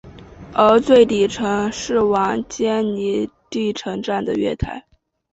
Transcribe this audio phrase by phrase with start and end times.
[0.55, 4.83] 而最底层是往坚尼地城站的月台。